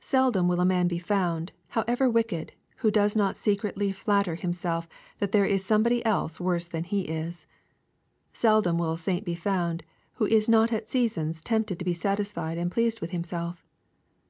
[0.00, 2.52] Seldom will a man be found, however wicked,
[2.84, 4.86] who does not secretly flatter himself
[5.18, 7.46] that there is somebody else worse than he is.
[8.34, 9.82] Seldom will a saint be found
[10.16, 13.64] who is not at seasons tempted to be satisfied and pleased with himself.